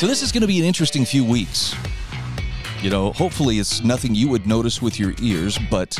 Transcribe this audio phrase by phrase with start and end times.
[0.00, 1.74] So, this is going to be an interesting few weeks.
[2.80, 5.94] You know, hopefully, it's nothing you would notice with your ears, but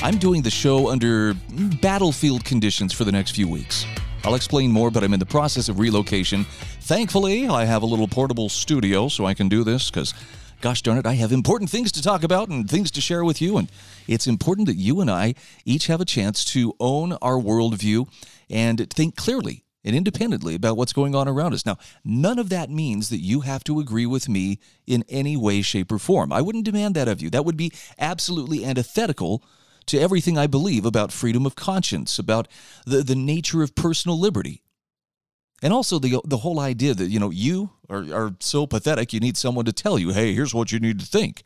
[0.00, 1.34] I'm doing the show under
[1.82, 3.84] battlefield conditions for the next few weeks.
[4.24, 6.44] I'll explain more, but I'm in the process of relocation.
[6.80, 10.14] Thankfully, I have a little portable studio so I can do this because,
[10.62, 13.42] gosh darn it, I have important things to talk about and things to share with
[13.42, 13.58] you.
[13.58, 13.70] And
[14.08, 15.34] it's important that you and I
[15.66, 18.08] each have a chance to own our worldview
[18.48, 21.64] and think clearly and independently about what's going on around us.
[21.64, 25.62] Now, none of that means that you have to agree with me in any way,
[25.62, 26.32] shape, or form.
[26.32, 27.30] I wouldn't demand that of you.
[27.30, 29.44] That would be absolutely antithetical
[29.86, 32.48] to everything I believe about freedom of conscience, about
[32.84, 34.62] the, the nature of personal liberty.
[35.62, 39.20] And also the the whole idea that, you know, you are, are so pathetic you
[39.20, 41.44] need someone to tell you, hey, here's what you need to think.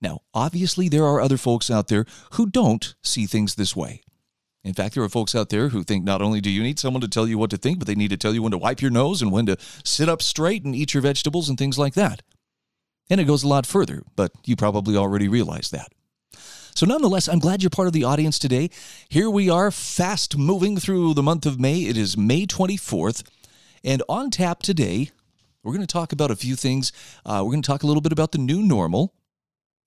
[0.00, 4.02] Now, obviously there are other folks out there who don't see things this way.
[4.64, 7.00] In fact, there are folks out there who think not only do you need someone
[7.00, 8.80] to tell you what to think, but they need to tell you when to wipe
[8.80, 11.94] your nose and when to sit up straight and eat your vegetables and things like
[11.94, 12.22] that.
[13.10, 15.88] And it goes a lot further, but you probably already realize that.
[16.74, 18.70] So, nonetheless, I'm glad you're part of the audience today.
[19.08, 21.82] Here we are, fast moving through the month of May.
[21.82, 23.24] It is May 24th.
[23.84, 25.10] And on tap today,
[25.62, 26.92] we're going to talk about a few things.
[27.26, 29.12] Uh, we're going to talk a little bit about the new normal,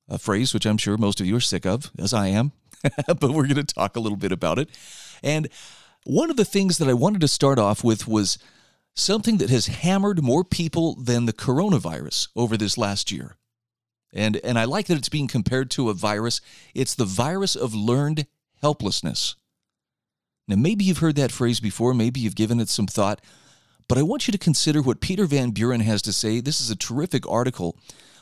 [0.08, 2.52] a phrase which I'm sure most of you are sick of, as I am,
[3.08, 4.70] but we're going to talk a little bit about it.
[5.24, 5.48] And
[6.04, 8.38] one of the things that I wanted to start off with was
[8.96, 13.36] something that has hammered more people than the coronavirus over this last year.
[14.14, 16.40] And, and I like that it's being compared to a virus.
[16.74, 18.28] It's the virus of learned
[18.62, 19.36] helplessness.
[20.48, 23.20] Now, maybe you've heard that phrase before, maybe you've given it some thought,
[23.88, 26.40] but I want you to consider what Peter Van Buren has to say.
[26.40, 27.78] This is a terrific article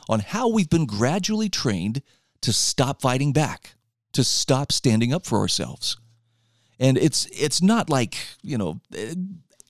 [0.08, 2.02] on how we've been gradually trained
[2.42, 3.74] to stop fighting back,
[4.14, 5.96] to stop standing up for ourselves.
[6.78, 8.80] And it's it's not like, you know,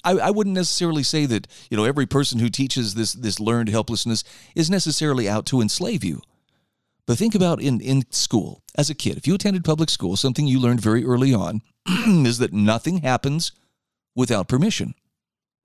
[0.05, 3.69] I, I wouldn't necessarily say that you know every person who teaches this this learned
[3.69, 6.23] helplessness is necessarily out to enslave you.
[7.07, 9.19] But think about in, in school as a kid.
[9.19, 13.53] If you attended public school, something you learned very early on is that nothing happens
[14.15, 14.95] without permission.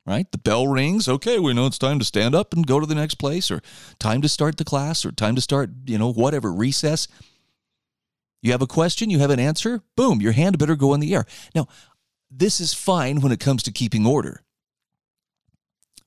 [0.05, 0.29] Right?
[0.31, 1.07] The bell rings.
[1.07, 3.61] Okay, we know it's time to stand up and go to the next place, or
[3.99, 7.07] time to start the class, or time to start, you know, whatever, recess.
[8.41, 11.13] You have a question, you have an answer, boom, your hand better go in the
[11.13, 11.25] air.
[11.53, 11.67] Now,
[12.31, 14.43] this is fine when it comes to keeping order.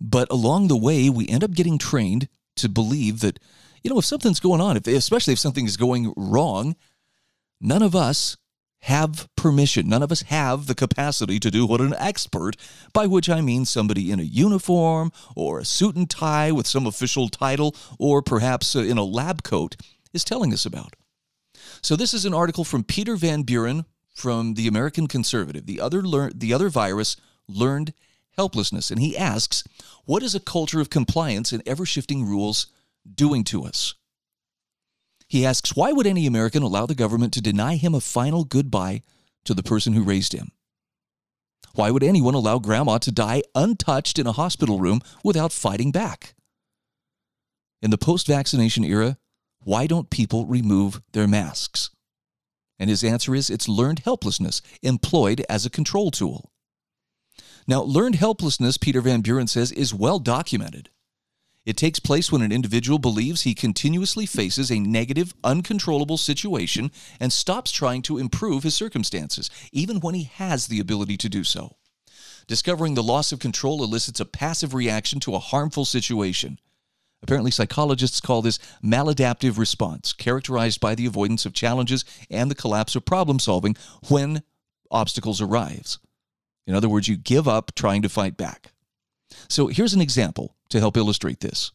[0.01, 3.39] But along the way, we end up getting trained to believe that,
[3.83, 6.77] you know, if something's going on, if, especially if something is going wrong,
[7.61, 8.37] none of us
[8.83, 9.89] have permission.
[9.89, 12.57] None of us have the capacity to do what an expert,
[12.93, 16.87] by which I mean somebody in a uniform or a suit and tie with some
[16.87, 19.77] official title or perhaps uh, in a lab coat,
[20.13, 20.95] is telling us about.
[21.83, 23.85] So, this is an article from Peter Van Buren
[24.15, 27.17] from the American Conservative, the other lear- the other virus
[27.49, 27.93] learned
[28.37, 29.65] helplessness, and he asks,
[30.05, 32.67] "What is a culture of compliance and ever-shifting rules
[33.13, 33.95] doing to us?"
[35.29, 39.03] He asks, "Why would any American allow the government to deny him a final goodbye
[39.45, 40.53] to the person who raised him?"
[41.75, 46.37] Why would anyone allow grandma to die untouched in a hospital room without fighting back?
[47.81, 49.19] In the post vaccination era,
[49.65, 51.91] why don't people remove their masks?
[52.79, 56.51] And his answer is it's learned helplessness employed as a control tool.
[57.67, 60.91] Now, learned helplessness, Peter Van Buren says, is well documented.
[61.65, 66.91] It takes place when an individual believes he continuously faces a negative, uncontrollable situation
[67.21, 71.45] and stops trying to improve his circumstances, even when he has the ability to do
[71.45, 71.77] so.
[72.49, 76.59] Discovering the loss of control elicits a passive reaction to a harmful situation.
[77.23, 82.97] Apparently, psychologists call this maladaptive response, characterized by the avoidance of challenges and the collapse
[82.97, 83.77] of problem solving
[84.09, 84.43] when
[84.91, 85.99] obstacles arise.
[86.67, 88.73] In other words, you give up trying to fight back.
[89.49, 91.71] So here's an example to help illustrate this.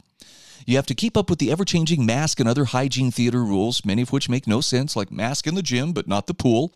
[0.65, 3.85] You have to keep up with the ever changing mask and other hygiene theater rules,
[3.85, 6.73] many of which make no sense, like mask in the gym but not the pool,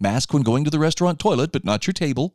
[0.00, 2.34] mask when going to the restaurant toilet but not your table,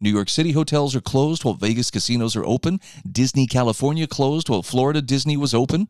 [0.00, 2.80] New York City hotels are closed while Vegas casinos are open.
[3.10, 5.88] Disney California closed while Florida Disney was open.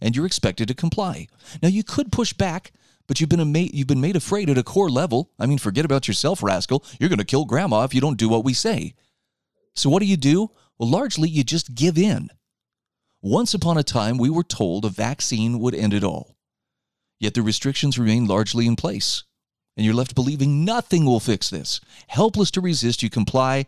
[0.00, 1.28] And you're expected to comply.
[1.62, 2.72] Now, you could push back,
[3.06, 5.30] but you've been, ama- you've been made afraid at a core level.
[5.38, 6.84] I mean, forget about yourself, rascal.
[7.00, 8.94] You're going to kill grandma if you don't do what we say.
[9.74, 10.50] So, what do you do?
[10.78, 12.28] Well, largely, you just give in.
[13.20, 16.36] Once upon a time, we were told a vaccine would end it all.
[17.18, 19.24] Yet the restrictions remain largely in place,
[19.78, 21.80] and you're left believing nothing will fix this.
[22.08, 23.64] Helpless to resist, you comply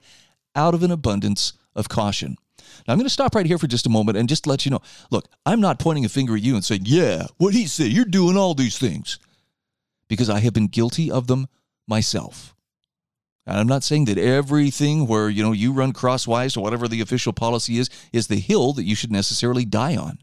[0.57, 2.37] out of an abundance of caution.
[2.59, 4.73] Now, I'm going to stop right here for just a moment and just let you
[4.73, 7.93] know look, I'm not pointing a finger at you and saying, yeah, what he said,
[7.93, 9.21] you're doing all these things,
[10.09, 11.47] because I have been guilty of them
[11.87, 12.57] myself.
[13.47, 17.01] And I'm not saying that everything where, you know, you run crosswise or whatever the
[17.01, 20.19] official policy is, is the hill that you should necessarily die on.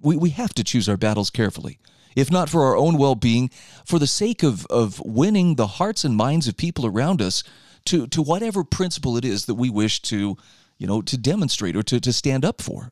[0.00, 1.78] We, we have to choose our battles carefully.
[2.18, 3.48] If not for our own well being,
[3.84, 7.44] for the sake of, of winning the hearts and minds of people around us
[7.84, 10.36] to, to whatever principle it is that we wish to,
[10.78, 12.90] you know, to demonstrate or to, to stand up for.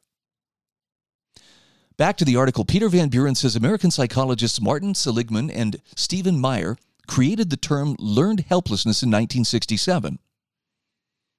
[1.97, 6.79] Back to the article, Peter Van Buren says American psychologists Martin Seligman and Steven Maier
[7.09, 10.21] created the term learned helplessness in 1967.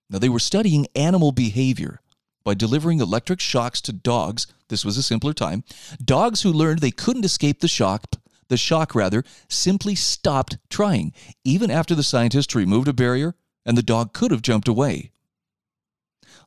[0.10, 2.02] Now, they were studying animal behavior
[2.48, 4.48] by delivering electric shocks to dogs.
[4.70, 5.66] This was a simpler time.
[6.02, 8.06] Dogs who learned they couldn't escape the shock,
[8.48, 11.12] the shock rather, simply stopped trying,
[11.44, 13.36] even after the scientists removed a barrier
[13.66, 15.12] and the dog could have jumped away.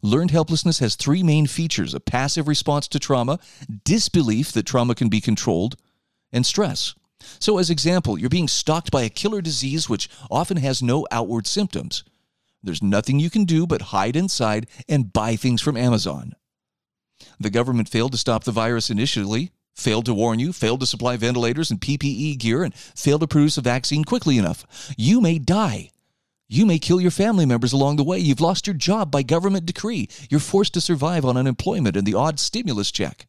[0.00, 3.38] Learned helplessness has three main features a passive response to trauma,
[3.84, 5.76] disbelief that trauma can be controlled,
[6.32, 6.94] and stress.
[7.38, 11.46] So, as example, you're being stalked by a killer disease which often has no outward
[11.46, 12.04] symptoms.
[12.62, 16.34] There's nothing you can do but hide inside and buy things from Amazon.
[17.38, 21.16] The government failed to stop the virus initially, failed to warn you, failed to supply
[21.16, 24.94] ventilators and PPE gear, and failed to produce a vaccine quickly enough.
[24.96, 25.90] You may die.
[26.48, 28.18] You may kill your family members along the way.
[28.18, 30.08] You've lost your job by government decree.
[30.28, 33.26] You're forced to survive on unemployment and the odd stimulus check.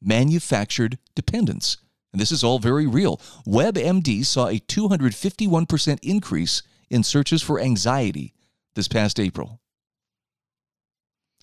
[0.00, 1.76] Manufactured dependence.
[2.12, 3.20] And this is all very real.
[3.46, 8.32] WebMD saw a 251% increase in searches for anxiety
[8.74, 9.60] this past April.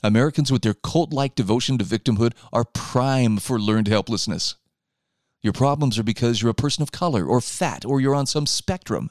[0.04, 4.56] Americans with their cult like devotion to victimhood are prime for learned helplessness.
[5.42, 8.46] Your problems are because you're a person of color or fat or you're on some
[8.46, 9.10] spectrum.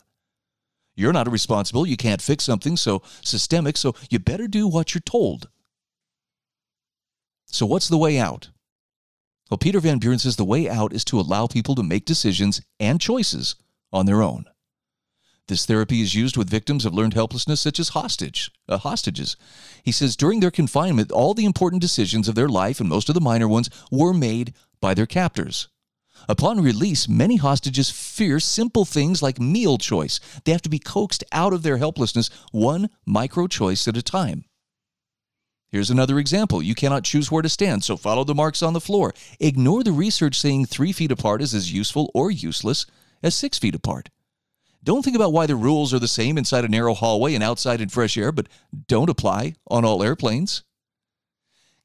[0.96, 1.86] You're not responsible.
[1.86, 5.48] You can't fix something so systemic, so you better do what you're told.
[7.46, 8.50] So, what's the way out?
[9.50, 12.62] Well, Peter Van Buren says the way out is to allow people to make decisions
[12.80, 13.56] and choices
[13.92, 14.46] on their own.
[15.46, 19.36] This therapy is used with victims of learned helplessness, such as hostage, uh, hostages.
[19.82, 23.14] He says during their confinement, all the important decisions of their life and most of
[23.14, 25.68] the minor ones were made by their captors.
[26.28, 30.18] Upon release, many hostages fear simple things like meal choice.
[30.44, 34.46] They have to be coaxed out of their helplessness one micro choice at a time.
[35.68, 36.62] Here's another example.
[36.62, 39.12] You cannot choose where to stand, so follow the marks on the floor.
[39.40, 42.86] Ignore the research saying three feet apart is as useful or useless
[43.22, 44.08] as six feet apart.
[44.84, 47.80] Don't think about why the rules are the same inside a narrow hallway and outside
[47.80, 48.48] in fresh air, but
[48.86, 50.62] don't apply on all airplanes.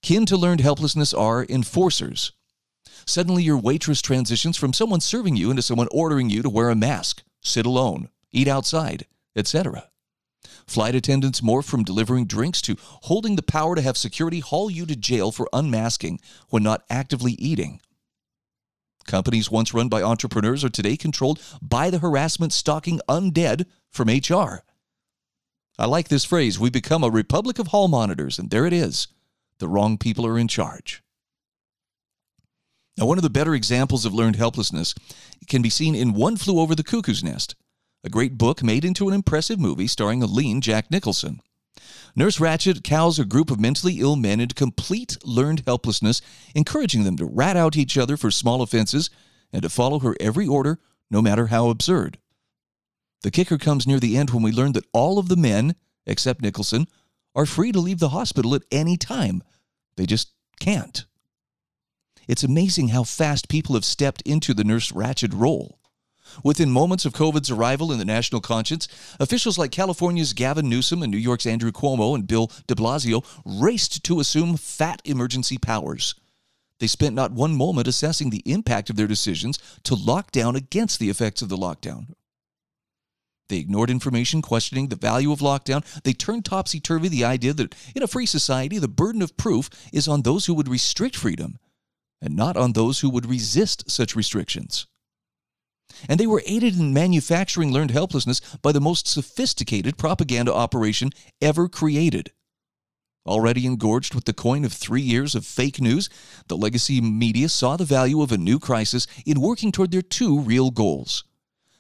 [0.01, 2.34] Kin to learned helplessness are enforcers.
[3.06, 6.75] Suddenly, your waitress transitions from someone serving you into someone ordering you to wear a
[6.75, 9.90] mask, sit alone, eat outside, etc.
[10.68, 14.86] Flight attendants morph from delivering drinks to holding the power to have security haul you
[14.86, 16.19] to jail for unmasking
[16.50, 17.80] when not actively eating.
[19.09, 24.61] Companies once run by entrepreneurs are today controlled by the harassment stalking undead from HR.
[25.79, 29.07] I like this phrase we become a republic of hall monitors, and there it is.
[29.57, 31.01] The wrong people are in charge.
[33.00, 34.93] Now, one of the better examples of learned helplessness
[35.48, 37.55] can be seen in One Flew Over the Cuckoo's Nest
[38.03, 41.41] a great book made into an impressive movie starring a lean Jack Nicholson.
[42.15, 46.21] Nurse Ratched cows a group of mentally ill men into complete learned helplessness,
[46.55, 49.09] encouraging them to rat out each other for small offenses
[49.53, 52.17] and to follow her every order, no matter how absurd.
[53.21, 56.41] The kicker comes near the end when we learn that all of the men, except
[56.41, 56.88] Nicholson,
[57.36, 59.43] are free to leave the hospital at any time.
[59.95, 61.05] They just can't.
[62.27, 65.78] It's amazing how fast people have stepped into the Nurse Ratched role.
[66.43, 68.88] Within moments of COVID's arrival in the national conscience,
[69.19, 74.03] officials like California's Gavin Newsom and New York's Andrew Cuomo and Bill de Blasio raced
[74.05, 76.15] to assume fat emergency powers.
[76.79, 81.00] They spent not one moment assessing the impact of their decisions to lock down against
[81.00, 82.13] the effects of the lockdown.
[83.50, 85.83] They ignored information questioning the value of lockdown.
[86.03, 89.69] They turned topsy turvy the idea that in a free society, the burden of proof
[89.91, 91.57] is on those who would restrict freedom
[92.21, 94.86] and not on those who would resist such restrictions
[96.08, 101.67] and they were aided in manufacturing learned helplessness by the most sophisticated propaganda operation ever
[101.67, 102.31] created.
[103.25, 106.10] Already engorged with the coin of three years of fake news,
[106.48, 110.39] the legacy media saw the value of a new crisis in working toward their two
[110.39, 111.24] real goals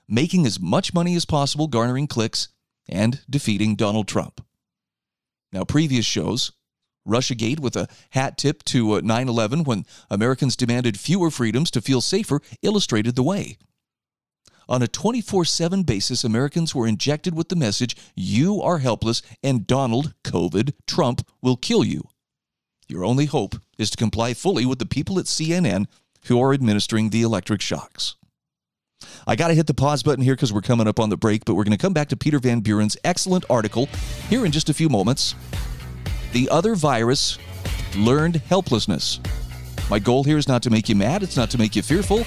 [0.09, 2.49] making as much money as possible garnering clicks
[2.89, 4.43] and defeating Donald Trump.
[5.53, 6.51] Now, previous shows,
[7.07, 11.81] Russiagate with a hat tip to uh, 9 11 when Americans demanded fewer freedoms to
[11.81, 13.57] feel safer illustrated the way.
[14.69, 19.65] On a 24 7 basis, Americans were injected with the message, You are helpless and
[19.65, 22.03] Donald, COVID, Trump will kill you.
[22.87, 25.87] Your only hope is to comply fully with the people at CNN
[26.25, 28.15] who are administering the electric shocks.
[29.25, 31.45] I got to hit the pause button here because we're coming up on the break,
[31.45, 33.87] but we're going to come back to Peter Van Buren's excellent article
[34.29, 35.33] here in just a few moments.
[36.31, 37.39] The other virus
[37.97, 39.19] learned helplessness.
[39.89, 42.23] My goal here is not to make you mad, it's not to make you fearful.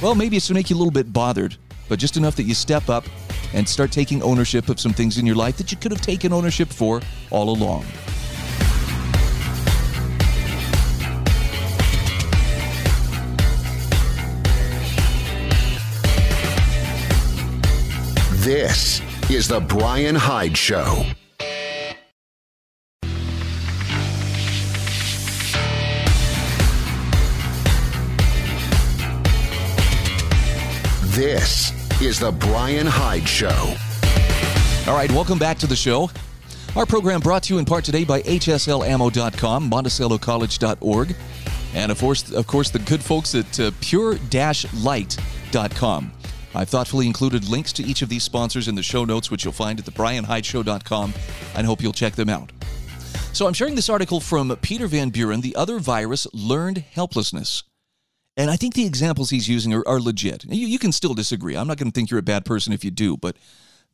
[0.00, 1.56] Well, maybe it's to make you a little bit bothered,
[1.88, 3.04] but just enough that you step up
[3.52, 6.32] and start taking ownership of some things in your life that you could have taken
[6.32, 7.00] ownership for
[7.30, 7.84] all along.
[18.44, 19.00] This
[19.30, 21.06] is The Bryan Hyde Show.
[31.24, 33.74] This is The Bryan Hyde Show.
[34.86, 36.10] All right, welcome back to the show.
[36.76, 41.16] Our program brought to you in part today by HSLAmmo.com, MonticelloCollege.org,
[41.72, 44.22] and of course, of course, the good folks at uh, Pure-Light.com.
[46.54, 49.54] I've thoughtfully included links to each of these sponsors in the show notes, which you'll
[49.54, 51.14] find at thebrianhydeshow.com,
[51.54, 52.52] and hope you'll check them out.
[53.32, 57.62] So I'm sharing this article from Peter Van Buren, The Other Virus Learned Helplessness.
[58.36, 60.44] And I think the examples he's using are, are legit.
[60.44, 61.56] You, you can still disagree.
[61.56, 63.36] I'm not going to think you're a bad person if you do, but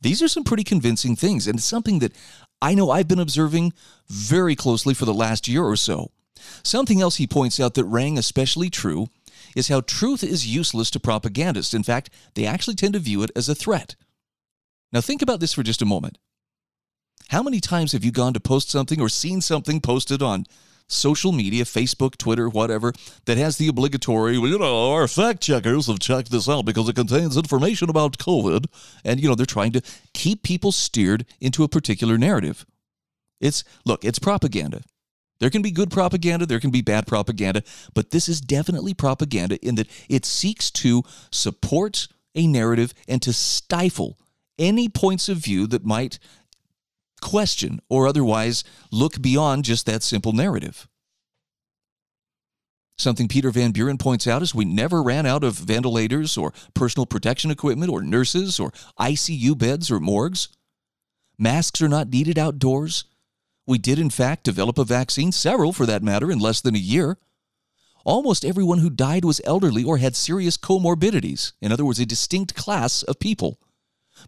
[0.01, 1.47] these are some pretty convincing things.
[1.47, 2.13] And it's something that
[2.61, 3.73] I know I've been observing
[4.07, 6.11] very closely for the last year or so.
[6.63, 9.07] Something else he points out that rang especially true
[9.55, 11.73] is how truth is useless to propagandists.
[11.73, 13.95] In fact, they actually tend to view it as a threat.
[14.91, 16.17] Now, think about this for just a moment.
[17.29, 20.45] How many times have you gone to post something or seen something posted on
[20.87, 22.93] social media, Facebook, Twitter, whatever,
[23.25, 26.95] that has the obligatory, you know, our fact checkers have checked this out because it
[26.95, 28.65] contains information about COVID.
[29.05, 29.81] And, you know, they're trying to
[30.13, 32.65] keep people steered into a particular narrative.
[33.39, 34.81] It's, look, it's propaganda.
[35.39, 37.63] There can be good propaganda, there can be bad propaganda,
[37.95, 43.33] but this is definitely propaganda in that it seeks to support a narrative and to
[43.33, 44.19] stifle
[44.59, 46.19] any points of view that might
[47.21, 50.87] question or otherwise look beyond just that simple narrative.
[52.97, 57.07] Something Peter Van Buren points out is we never ran out of ventilators or personal
[57.07, 60.49] protection equipment or nurses or ICU beds or morgues.
[61.37, 63.05] Masks are not needed outdoors.
[63.65, 66.79] We did, in fact, develop a vaccine, several for that matter, in less than a
[66.79, 67.17] year.
[68.03, 72.53] Almost everyone who died was elderly or had serious comorbidities, in other words, a distinct
[72.53, 73.59] class of people.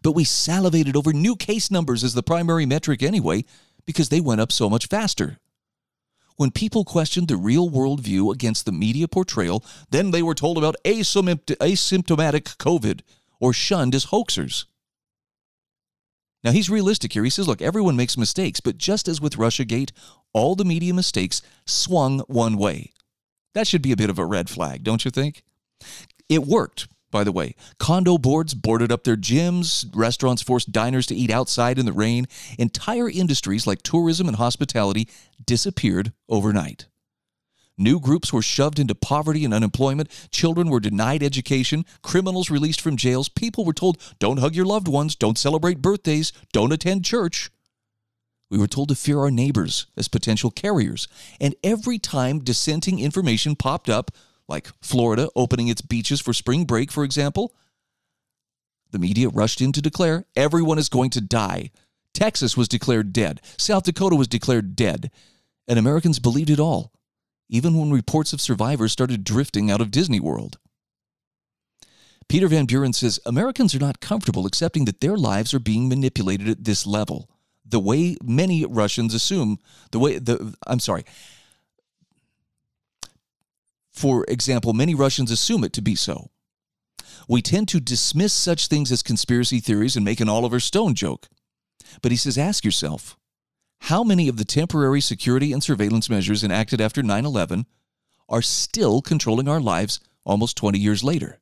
[0.02, 3.44] But we salivated over new case numbers as the primary metric anyway,
[3.86, 5.38] because they went up so much faster.
[6.36, 10.58] When people questioned the real world view against the media portrayal, then they were told
[10.58, 13.00] about asymptomatic COVID
[13.38, 14.64] or shunned as hoaxers.
[16.42, 17.24] Now, he's realistic here.
[17.24, 19.92] He says, look, everyone makes mistakes, but just as with Russiagate,
[20.32, 22.92] all the media mistakes swung one way.
[23.54, 25.44] That should be a bit of a red flag, don't you think?
[26.28, 27.54] It worked, by the way.
[27.78, 32.26] Condo boards boarded up their gyms, restaurants forced diners to eat outside in the rain.
[32.58, 35.08] Entire industries like tourism and hospitality
[35.46, 36.86] disappeared overnight.
[37.78, 40.10] New groups were shoved into poverty and unemployment.
[40.32, 41.84] Children were denied education.
[42.02, 43.28] Criminals released from jails.
[43.28, 47.48] People were told, don't hug your loved ones, don't celebrate birthdays, don't attend church.
[48.50, 51.06] We were told to fear our neighbors as potential carriers.
[51.40, 54.10] And every time dissenting information popped up,
[54.48, 57.54] like Florida opening its beaches for spring break, for example,
[58.90, 61.70] the media rushed in to declare everyone is going to die.
[62.12, 63.40] Texas was declared dead.
[63.56, 65.10] South Dakota was declared dead.
[65.66, 66.92] And Americans believed it all
[67.48, 70.58] even when reports of survivors started drifting out of Disney World.
[72.28, 76.48] Peter Van Buren says Americans are not comfortable accepting that their lives are being manipulated
[76.48, 77.28] at this level,
[77.64, 79.58] the way many Russians assume,
[79.90, 81.04] the way the I'm sorry.
[83.94, 86.30] For example, many Russians assume it to be so.
[87.28, 91.28] We tend to dismiss such things as conspiracy theories and make an Oliver Stone joke.
[92.02, 93.16] But he says, ask yourself,
[93.82, 97.66] how many of the temporary security and surveillance measures enacted after 9 11
[98.28, 101.38] are still controlling our lives almost 20 years later?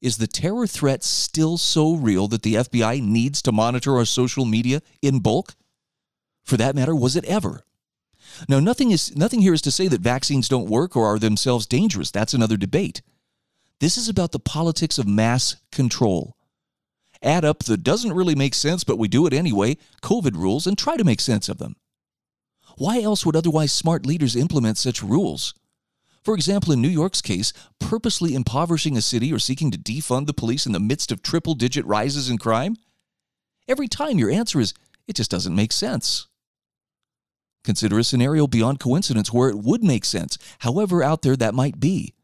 [0.00, 4.44] Is the terror threat still so real that the FBI needs to monitor our social
[4.44, 5.56] media in bulk?
[6.44, 7.64] For that matter, was it ever?
[8.48, 11.66] Now, nothing, is, nothing here is to say that vaccines don't work or are themselves
[11.66, 12.10] dangerous.
[12.10, 13.02] That's another debate.
[13.80, 16.36] This is about the politics of mass control
[17.24, 20.76] add up the doesn't really make sense, but we do it anyway COVID rules and
[20.76, 21.76] try to make sense of them.
[22.76, 25.54] Why else would otherwise smart leaders implement such rules?
[26.22, 30.34] For example, in New York's case, purposely impoverishing a city or seeking to defund the
[30.34, 32.76] police in the midst of triple digit rises in crime?
[33.68, 34.74] Every time your answer is,
[35.06, 36.26] it just doesn't make sense.
[37.64, 41.80] Consider a scenario beyond coincidence where it would make sense, however out there that might
[41.80, 42.14] be.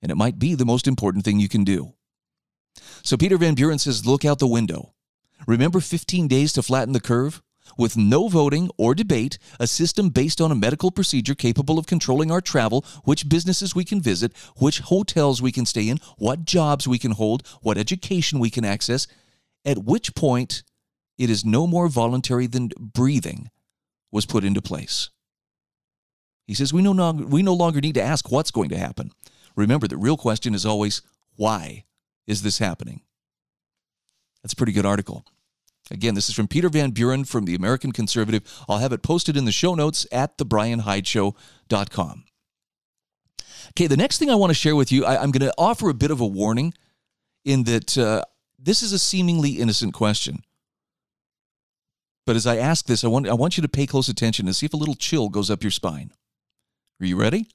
[0.00, 1.94] And it might be the most important thing you can do.
[3.02, 4.94] So Peter Van Buren says, look out the window.
[5.46, 7.42] Remember 15 days to flatten the curve?
[7.76, 12.30] With no voting or debate, a system based on a medical procedure capable of controlling
[12.30, 16.86] our travel, which businesses we can visit, which hotels we can stay in, what jobs
[16.86, 19.08] we can hold, what education we can access,
[19.64, 20.62] at which point
[21.18, 23.50] it is no more voluntary than breathing
[24.16, 25.10] was put into place.
[26.46, 29.12] He says we no, longer, we no longer need to ask what's going to happen.
[29.54, 31.02] Remember, the real question is always
[31.36, 31.84] why
[32.26, 33.02] is this happening?
[34.42, 35.26] That's a pretty good article.
[35.90, 38.42] Again, this is from Peter Van Buren from the American Conservative.
[38.68, 42.24] I'll have it posted in the show notes at thebrianhydeshow.com.
[43.70, 45.90] Okay, the next thing I want to share with you, I, am going to offer
[45.90, 46.72] a bit of a warning
[47.44, 48.22] in that uh,
[48.58, 50.42] this is a seemingly innocent question.
[52.26, 54.56] But as I ask this, I want, I want you to pay close attention and
[54.56, 56.10] see if a little chill goes up your spine.
[57.00, 57.46] Are you ready?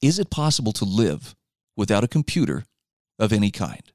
[0.00, 1.34] Is it possible to live
[1.76, 2.64] without a computer
[3.18, 3.92] of any kind?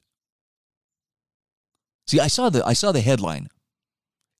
[2.06, 3.48] See, I saw the I saw the headline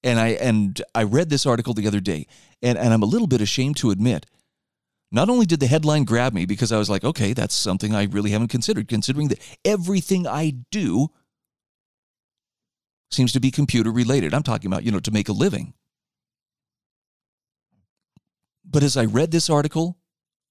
[0.02, 2.26] and I and I read this article the other day,
[2.62, 4.26] and, and I'm a little bit ashamed to admit.
[5.10, 8.04] Not only did the headline grab me because I was like, okay, that's something I
[8.04, 11.08] really haven't considered, considering that everything I do
[13.10, 14.34] seems to be computer related.
[14.34, 15.74] I'm talking about, you know, to make a living.
[18.64, 19.98] But as I read this article,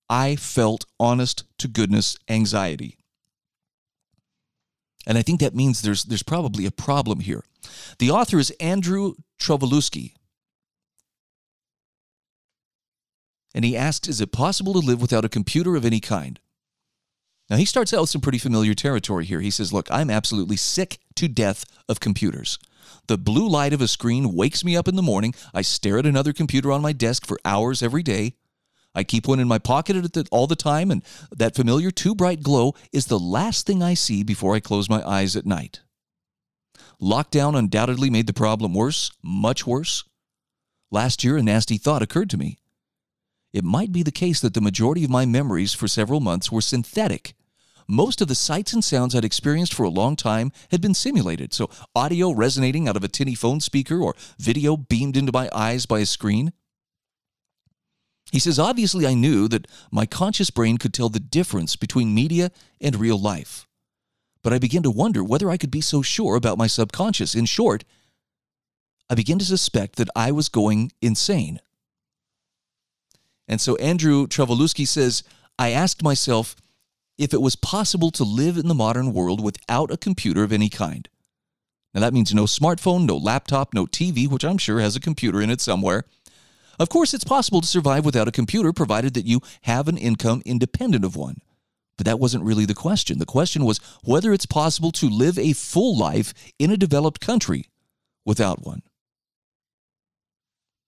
[0.10, 2.98] I felt honest to goodness anxiety.
[5.06, 7.44] And I think that means there's, there's probably a problem here.
[8.00, 10.14] The author is Andrew Trovolusci.
[13.54, 16.40] And he asks Is it possible to live without a computer of any kind?
[17.50, 19.40] Now, he starts out with some pretty familiar territory here.
[19.40, 22.60] He says, Look, I'm absolutely sick to death of computers.
[23.08, 25.34] The blue light of a screen wakes me up in the morning.
[25.54, 28.34] I stare at another computer on my desk for hours every day.
[28.94, 32.74] I keep one in my pocket all the time, and that familiar too bright glow
[32.92, 35.82] is the last thing I see before I close my eyes at night.
[37.02, 40.04] Lockdown undoubtedly made the problem worse, much worse.
[40.90, 42.58] Last year, a nasty thought occurred to me.
[43.54, 46.62] It might be the case that the majority of my memories for several months were
[46.62, 47.36] synthetic
[47.88, 51.54] most of the sights and sounds I'd experienced for a long time had been simulated.
[51.54, 55.86] So, audio resonating out of a tinny phone speaker or video beamed into my eyes
[55.86, 56.52] by a screen.
[58.32, 62.52] He says, obviously, I knew that my conscious brain could tell the difference between media
[62.82, 63.68] and real life.
[64.44, 67.36] But I began to wonder whether I could be so sure about my subconscious.
[67.36, 67.86] In short,
[69.10, 71.60] I began to suspect that I was going insane.
[73.48, 75.24] And so Andrew Trovolusci says,
[75.58, 76.56] I asked myself,
[77.18, 80.70] if it was possible to live in the modern world without a computer of any
[80.70, 81.10] kind.
[81.94, 85.42] Now, that means no smartphone, no laptop, no TV, which I'm sure has a computer
[85.42, 86.04] in it somewhere.
[86.80, 90.44] Of course, it's possible to survive without a computer provided that you have an income
[90.46, 91.38] independent of one.
[91.98, 93.18] But that wasn't really the question.
[93.18, 97.66] The question was whether it's possible to live a full life in a developed country
[98.26, 98.84] without one.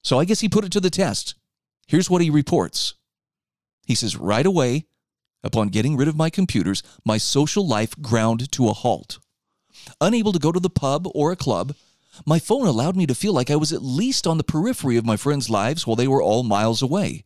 [0.03, 1.33] So I guess he put it to the test.
[1.87, 2.93] Here's what he reports.
[3.87, 4.85] He says, right away,
[5.43, 9.19] Upon getting rid of my computers, my social life ground to a halt.
[10.01, 11.75] Unable to go to the pub or a club,
[12.25, 15.05] my phone allowed me to feel like I was at least on the periphery of
[15.05, 17.23] my friends' lives while they were all miles away.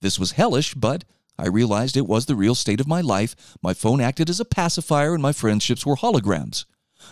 [0.00, 1.04] This was hellish, but
[1.38, 3.34] I realized it was the real state of my life.
[3.62, 6.66] My phone acted as a pacifier, and my friendships were holograms.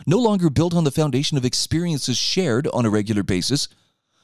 [0.06, 3.68] No longer built on the foundation of experiences shared on a regular basis,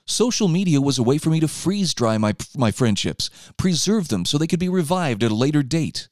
[0.06, 4.24] Social media was a way for me to freeze dry my, my friendships, preserve them
[4.24, 6.08] so they could be revived at a later date.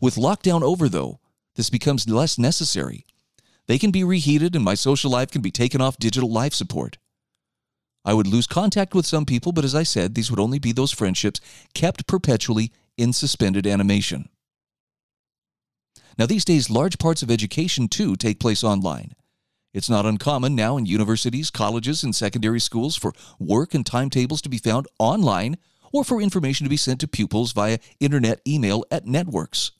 [0.00, 1.20] With lockdown over, though,
[1.56, 3.04] this becomes less necessary.
[3.66, 6.98] They can be reheated and my social life can be taken off digital life support.
[8.06, 10.72] I would lose contact with some people, but as I said, these would only be
[10.72, 11.40] those friendships
[11.74, 14.28] kept perpetually in suspended animation.
[16.18, 19.14] Now, these days, large parts of education, too, take place online.
[19.74, 24.48] It's not uncommon now in universities, colleges, and secondary schools for work and timetables to
[24.48, 25.58] be found online
[25.92, 29.72] or for information to be sent to pupils via internet email at networks.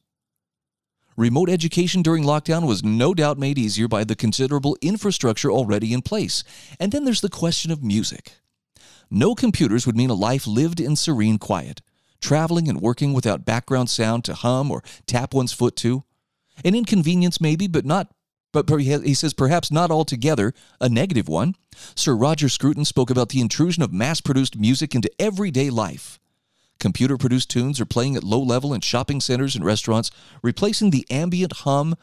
[1.16, 6.02] Remote education during lockdown was no doubt made easier by the considerable infrastructure already in
[6.02, 6.42] place.
[6.80, 8.32] And then there's the question of music.
[9.12, 11.82] No computers would mean a life lived in serene quiet,
[12.20, 16.02] traveling and working without background sound to hum or tap one's foot to.
[16.64, 18.12] An inconvenience, maybe, but not
[18.54, 21.56] but he says perhaps not altogether a negative one.
[21.94, 26.18] Sir Roger Scruton spoke about the intrusion of mass produced music into everyday life.
[26.78, 30.10] Computer produced tunes are playing at low level in shopping centers and restaurants,
[30.42, 31.96] replacing the ambient hum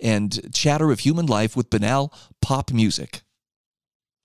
[0.00, 3.22] and chatter of human life with banal pop music.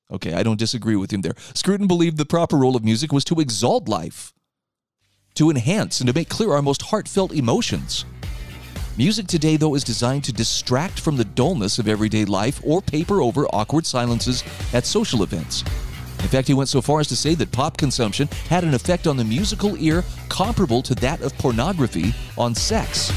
[0.10, 1.36] Okay, I don't disagree with him there.
[1.54, 4.34] Scruton believed the proper role of music was to exalt life,
[5.36, 8.06] to enhance and to make clear our most heartfelt emotions.
[8.96, 13.24] Music today, though, is designed to distract from the dullness of everyday life or paper
[13.24, 15.64] over awkward silences at social events.
[16.20, 19.08] In fact, he went so far as to say that pop consumption had an effect
[19.08, 23.12] on the musical ear comparable to that of pornography on sex.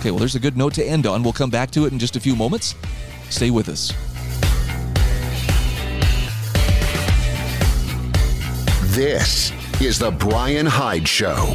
[0.00, 1.22] Okay, well, there's a good note to end on.
[1.22, 2.74] We'll come back to it in just a few moments.
[3.30, 3.92] Stay with us.
[8.96, 11.54] This is The Bryan Hyde Show.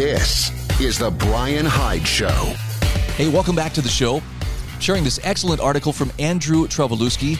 [0.00, 2.54] This is The Bryan Hyde Show.
[3.16, 4.22] Hey, welcome back to the show.
[4.80, 7.38] Sharing this excellent article from Andrew Trovolusci.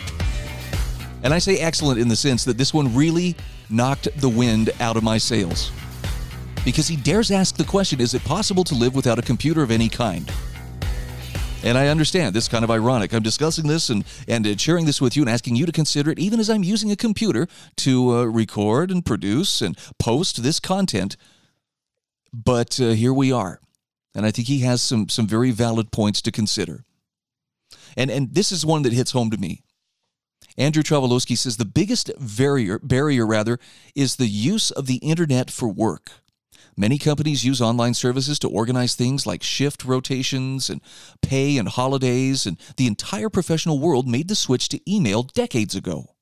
[1.23, 3.35] And I say excellent in the sense that this one really
[3.71, 5.73] knocked the wind out of my sails.
[6.63, 9.71] Because he dares ask the question is it possible to live without a computer of
[9.71, 10.31] any kind?
[11.65, 13.15] And I understand this kind of ironic.
[13.15, 16.11] I'm discussing this and, and uh, sharing this with you and asking you to consider
[16.11, 20.61] it, even as I'm using a computer to uh, record and produce and post this
[20.61, 21.17] content
[22.33, 23.61] but uh, here we are.
[24.15, 26.85] And I think he has some, some very valid points to consider.
[27.97, 29.63] And, and this is one that hits home to me.
[30.57, 33.59] Andrew Trovolusci says the biggest barrier, barrier rather,
[33.95, 36.11] is the use of the internet for work.
[36.77, 40.81] Many companies use online services to organize things like shift rotations and
[41.23, 46.15] pay and holidays, and the entire professional world made the switch to email decades ago.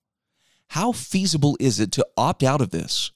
[0.71, 3.13] How feasible is it to opt out of this?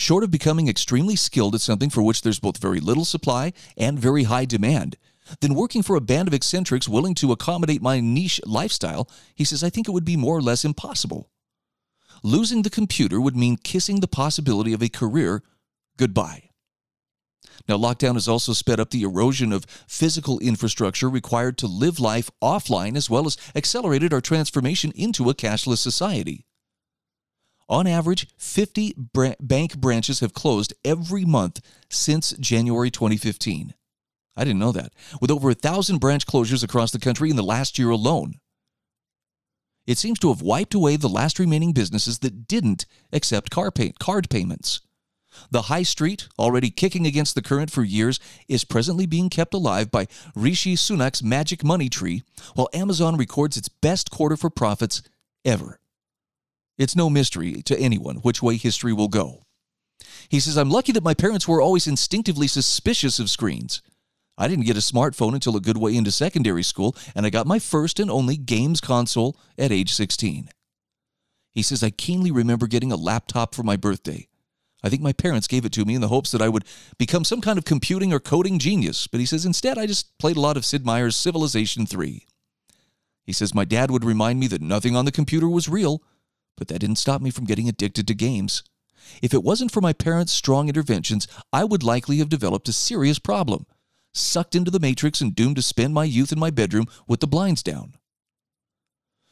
[0.00, 3.98] Short of becoming extremely skilled at something for which there's both very little supply and
[3.98, 4.96] very high demand,
[5.40, 9.62] then working for a band of eccentrics willing to accommodate my niche lifestyle, he says,
[9.62, 11.30] I think it would be more or less impossible.
[12.22, 15.42] Losing the computer would mean kissing the possibility of a career
[15.96, 16.50] goodbye.
[17.68, 22.30] Now, lockdown has also sped up the erosion of physical infrastructure required to live life
[22.42, 26.46] offline, as well as accelerated our transformation into a cashless society.
[27.70, 33.74] On average, 50 bra- bank branches have closed every month since January 2015.
[34.36, 34.92] I didn't know that.
[35.20, 38.34] With over a thousand branch closures across the country in the last year alone.
[39.86, 43.92] It seems to have wiped away the last remaining businesses that didn't accept car pay-
[44.00, 44.80] card payments.
[45.52, 49.92] The high street, already kicking against the current for years, is presently being kept alive
[49.92, 55.02] by Rishi Sunak's magic money tree, while Amazon records its best quarter for profits
[55.44, 55.78] ever.
[56.80, 59.42] It's no mystery to anyone which way history will go.
[60.30, 63.82] He says, I'm lucky that my parents were always instinctively suspicious of screens.
[64.38, 67.46] I didn't get a smartphone until a good way into secondary school, and I got
[67.46, 70.48] my first and only games console at age 16.
[71.52, 74.26] He says, I keenly remember getting a laptop for my birthday.
[74.82, 76.64] I think my parents gave it to me in the hopes that I would
[76.96, 80.38] become some kind of computing or coding genius, but he says instead I just played
[80.38, 82.24] a lot of Sid Meier's Civilization 3.
[83.26, 86.02] He says my dad would remind me that nothing on the computer was real,
[86.60, 88.62] but that didn't stop me from getting addicted to games.
[89.22, 93.18] If it wasn't for my parents' strong interventions, I would likely have developed a serious
[93.18, 93.64] problem,
[94.12, 97.26] sucked into the matrix and doomed to spend my youth in my bedroom with the
[97.26, 97.94] blinds down.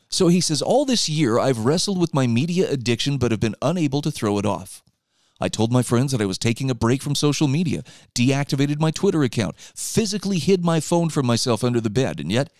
[0.08, 3.54] So he says, All this year I've wrestled with my media addiction but have been
[3.60, 4.82] unable to throw it off.
[5.38, 8.90] I told my friends that I was taking a break from social media, deactivated my
[8.90, 12.50] Twitter account, physically hid my phone from myself under the bed, and yet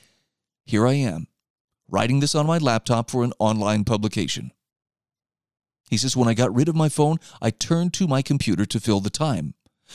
[0.65, 1.27] here I am,
[1.89, 4.53] writing this on my laptop for an online publication.
[5.89, 8.81] He says, When I got rid of my phone, I turned to my computer to
[8.81, 9.55] fill the time.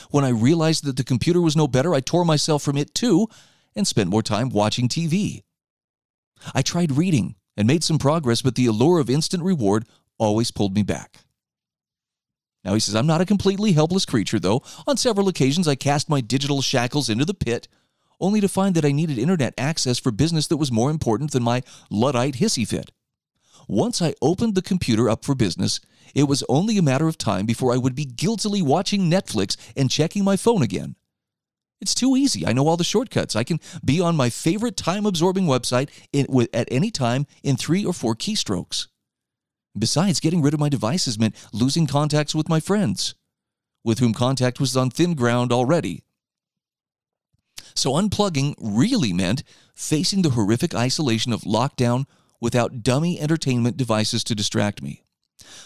[0.09, 3.27] When I realized that the computer was no better, I tore myself from it too
[3.75, 5.43] and spent more time watching TV.
[6.53, 9.85] I tried reading and made some progress, but the allure of instant reward
[10.17, 11.19] always pulled me back.
[12.63, 14.63] Now he says, I'm not a completely helpless creature, though.
[14.87, 17.67] On several occasions, I cast my digital shackles into the pit,
[18.19, 21.43] only to find that I needed internet access for business that was more important than
[21.43, 22.91] my Luddite hissy fit.
[23.67, 25.79] Once I opened the computer up for business,
[26.13, 29.89] it was only a matter of time before I would be guiltily watching Netflix and
[29.89, 30.95] checking my phone again.
[31.81, 32.47] It's too easy.
[32.47, 33.35] I know all the shortcuts.
[33.35, 35.89] I can be on my favorite time absorbing website
[36.53, 38.87] at any time in three or four keystrokes.
[39.77, 43.15] Besides, getting rid of my devices meant losing contacts with my friends,
[43.83, 46.03] with whom contact was on thin ground already.
[47.75, 49.43] So, unplugging really meant
[49.75, 52.05] facing the horrific isolation of lockdown
[52.43, 55.01] without dummy entertainment devices to distract me.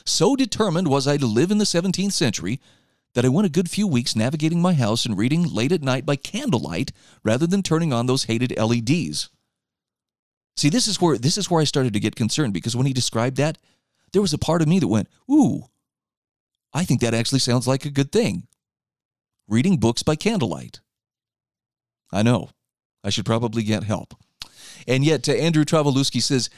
[0.06, 2.62] So determined was I to live in the 17th century
[3.16, 6.06] that I went a good few weeks navigating my house and reading late at night
[6.06, 6.92] by candlelight
[7.24, 9.32] rather than turning on those hated LEDs.
[10.56, 12.94] See, this is where this is where I started to get concerned because when he
[12.94, 13.58] described that,
[14.14, 15.70] there was a part of me that went, "Ooh,
[16.74, 18.48] I think that actually sounds like a good thing."
[19.48, 20.82] Reading books by candlelight.
[22.12, 22.52] I know.
[23.04, 24.14] I should probably get help.
[24.88, 26.50] And yet, uh, Andrew Trovolusci says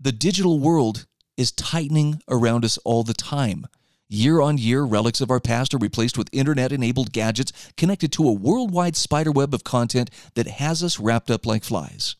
[0.00, 3.66] the digital world is tightening around us all the time.
[4.08, 8.26] Year on year, relics of our past are replaced with internet enabled gadgets connected to
[8.26, 12.16] a worldwide spiderweb of content that has us wrapped up like flies.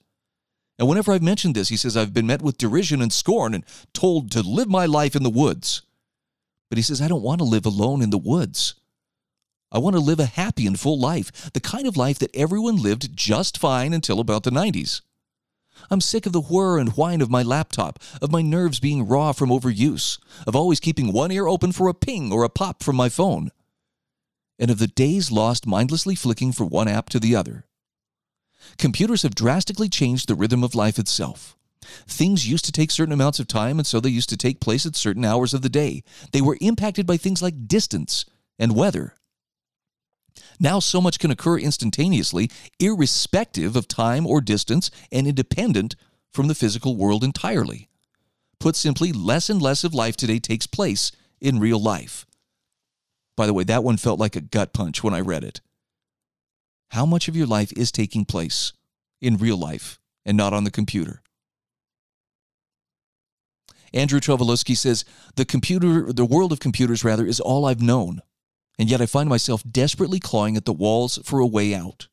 [0.78, 3.64] And whenever I've mentioned this, he says, I've been met with derision and scorn and
[3.92, 5.82] told to live my life in the woods.
[6.68, 8.74] But he says, I don't want to live alone in the woods.
[9.72, 12.82] I want to live a happy and full life, the kind of life that everyone
[12.82, 15.00] lived just fine until about the 90s.
[15.90, 19.32] I'm sick of the whir and whine of my laptop, of my nerves being raw
[19.32, 22.96] from overuse, of always keeping one ear open for a ping or a pop from
[22.96, 23.50] my phone,
[24.58, 27.66] and of the days lost mindlessly flicking from one app to the other.
[28.78, 31.56] Computers have drastically changed the rhythm of life itself.
[32.06, 34.84] Things used to take certain amounts of time, and so they used to take place
[34.84, 36.02] at certain hours of the day.
[36.32, 38.26] They were impacted by things like distance
[38.58, 39.14] and weather.
[40.58, 45.96] Now, so much can occur instantaneously, irrespective of time or distance, and independent
[46.32, 47.88] from the physical world entirely.
[48.58, 52.26] Put simply, less and less of life today takes place in real life.
[53.36, 55.60] By the way, that one felt like a gut punch when I read it.
[56.90, 58.72] How much of your life is taking place
[59.20, 61.22] in real life and not on the computer?
[63.92, 65.04] Andrew Trovolusci says,
[65.36, 68.22] the computer, the world of computers rather, is all I've known
[68.80, 72.08] and yet I find myself desperately clawing at the walls for a way out.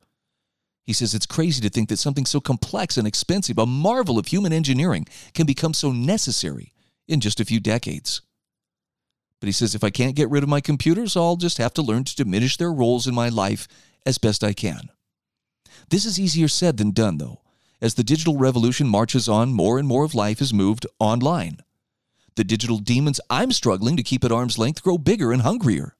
[0.84, 4.25] He says it's crazy to think that something so complex and expensive, a marvel of
[4.25, 6.73] human engineering, can become so necessary
[7.08, 8.21] in just a few decades.
[9.39, 11.82] But he says if I can't get rid of my computers, I'll just have to
[11.82, 13.69] learn to diminish their roles in my life
[14.06, 14.89] as best I can.
[15.89, 17.39] This is easier said than done, though.
[17.82, 21.60] As the digital revolution marches on, more and more of life is moved online.
[22.36, 25.93] The digital demons I'm struggling to keep at arm's length grow bigger and hungrier.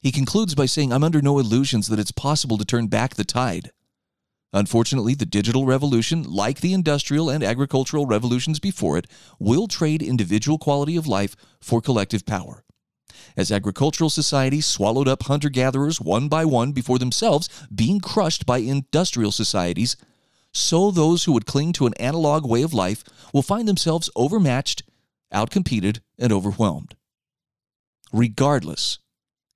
[0.00, 3.24] He concludes by saying, I'm under no illusions that it's possible to turn back the
[3.24, 3.70] tide.
[4.52, 9.06] Unfortunately, the digital revolution, like the industrial and agricultural revolutions before it,
[9.38, 12.64] will trade individual quality of life for collective power.
[13.36, 18.58] As agricultural societies swallowed up hunter gatherers one by one before themselves being crushed by
[18.58, 19.96] industrial societies,
[20.52, 24.82] so those who would cling to an analog way of life will find themselves overmatched,
[25.32, 26.96] outcompeted, and overwhelmed.
[28.12, 28.98] Regardless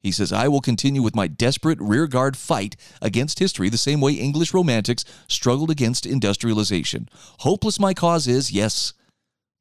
[0.05, 4.13] he says, I will continue with my desperate rearguard fight against history the same way
[4.13, 7.09] English romantics struggled against industrialization.
[7.39, 8.93] Hopeless my cause is, yes,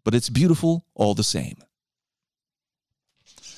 [0.04, 1.56] but it's beautiful all the same.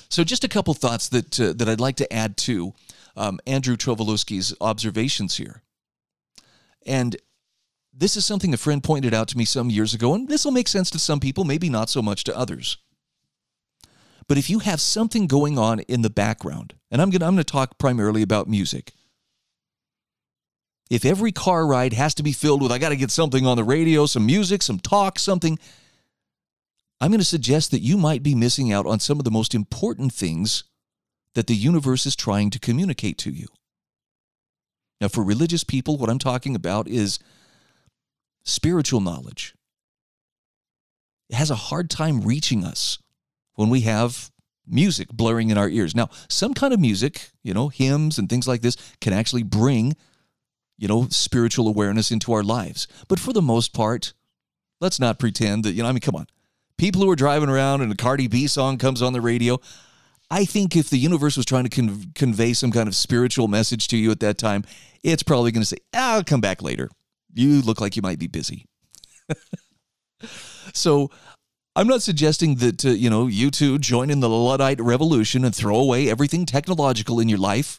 [0.08, 2.72] So, just a couple thoughts that, uh, that I'd like to add to
[3.16, 5.62] um, Andrew Trovolusci's observations here.
[6.86, 7.16] And
[7.92, 10.52] this is something a friend pointed out to me some years ago, and this will
[10.52, 12.78] make sense to some people, maybe not so much to others.
[14.28, 17.34] But if you have something going on in the background, and I'm going to I'm
[17.34, 18.92] going to talk primarily about music.
[20.88, 23.56] If every car ride has to be filled with I got to get something on
[23.56, 25.58] the radio, some music, some talk, something
[27.00, 29.54] I'm going to suggest that you might be missing out on some of the most
[29.54, 30.64] important things
[31.34, 33.48] that the universe is trying to communicate to you.
[35.00, 37.18] Now, for religious people, what I'm talking about is
[38.44, 39.54] spiritual knowledge.
[41.28, 42.98] It has a hard time reaching us
[43.56, 44.30] when we have
[44.66, 45.94] music blaring in our ears.
[45.94, 49.94] Now, some kind of music, you know, hymns and things like this can actually bring,
[50.78, 52.86] you know, spiritual awareness into our lives.
[53.08, 54.12] But for the most part,
[54.80, 56.26] let's not pretend that, you know, I mean, come on.
[56.78, 59.58] People who are driving around and a Cardi B song comes on the radio,
[60.30, 63.88] I think if the universe was trying to con- convey some kind of spiritual message
[63.88, 64.64] to you at that time,
[65.02, 66.90] it's probably going to say, ah, I'll come back later.
[67.32, 68.66] You look like you might be busy.
[70.74, 71.10] so
[71.76, 75.54] I'm not suggesting that, uh, you know, you two join in the Luddite revolution and
[75.54, 77.78] throw away everything technological in your life.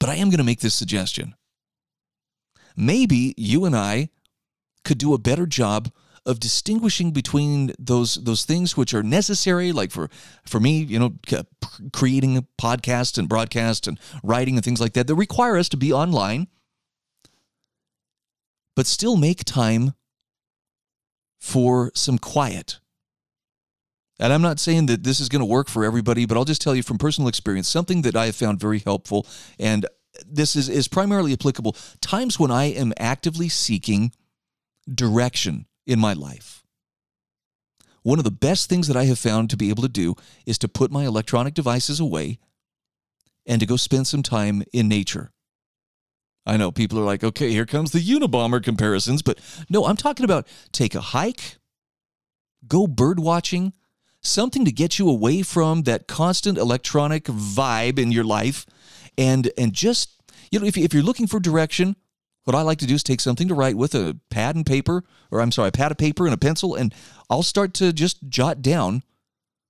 [0.00, 1.36] But I am going to make this suggestion.
[2.76, 4.10] Maybe you and I
[4.84, 5.92] could do a better job
[6.26, 10.10] of distinguishing between those those things which are necessary like for
[10.44, 11.14] for me you know
[11.94, 15.92] creating podcasts and broadcasts and writing and things like that that require us to be
[15.94, 16.46] online
[18.76, 19.94] but still make time
[21.40, 22.78] for some quiet.
[24.20, 26.60] And I'm not saying that this is going to work for everybody, but I'll just
[26.60, 29.26] tell you from personal experience something that I have found very helpful.
[29.58, 29.86] And
[30.26, 34.12] this is, is primarily applicable times when I am actively seeking
[34.92, 36.62] direction in my life.
[38.02, 40.14] one of the best things that I have found to be able to do
[40.46, 42.38] is to put my electronic devices away
[43.46, 45.32] and to go spend some time in nature.
[46.46, 50.24] I know people are like, okay, here comes the Unabomber comparisons, but no, I'm talking
[50.24, 51.58] about take a hike,
[52.66, 53.72] go bird watching,
[54.22, 58.66] something to get you away from that constant electronic vibe in your life
[59.16, 60.10] and and just
[60.50, 61.96] you know if, if you're looking for direction
[62.44, 65.04] what I like to do is take something to write with a pad and paper,
[65.30, 66.94] or I'm sorry, a pad of paper and a pencil, and
[67.28, 69.02] I'll start to just jot down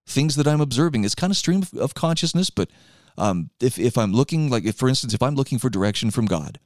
[0.06, 1.04] things that I'm observing.
[1.04, 2.70] It's kind of stream of consciousness, but
[3.18, 6.27] um, if, if I'm looking, like if, for instance, if I'm looking for direction from
[6.27, 6.59] God,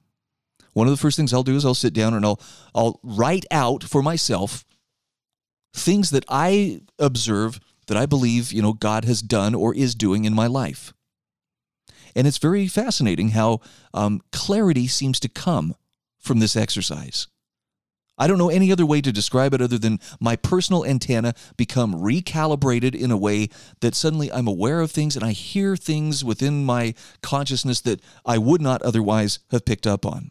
[0.75, 2.41] one of the first things I'll do is I'll sit down and I'll
[2.75, 4.65] I'll write out for myself
[5.73, 10.25] things that I observe that I believe you know God has done or is doing
[10.25, 10.93] in my life.
[12.17, 13.61] And it's very fascinating how
[13.93, 15.75] um, clarity seems to come
[16.19, 17.27] from this exercise.
[18.17, 21.95] I don't know any other way to describe it other than my personal antenna become
[21.95, 23.49] recalibrated in a way
[23.81, 28.39] that suddenly I'm aware of things and I hear things within my consciousness that I
[28.39, 30.31] would not otherwise have picked up on.